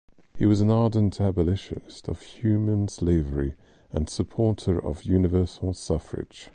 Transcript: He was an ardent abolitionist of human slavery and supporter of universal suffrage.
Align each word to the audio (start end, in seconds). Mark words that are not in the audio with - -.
He 0.35 0.47
was 0.47 0.61
an 0.61 0.71
ardent 0.71 1.21
abolitionist 1.21 2.07
of 2.09 2.21
human 2.23 2.87
slavery 2.87 3.53
and 3.91 4.09
supporter 4.09 4.83
of 4.83 5.03
universal 5.03 5.75
suffrage. 5.75 6.49